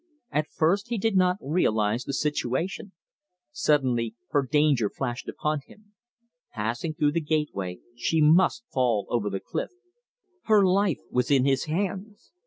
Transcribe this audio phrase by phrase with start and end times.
[0.31, 2.93] At first he did not realise the situation.
[3.51, 5.93] Suddenly her danger flashed upon him.
[6.53, 9.73] Passing through the gateway, she must fall over the cliff.
[10.45, 12.31] Her life was in his hands.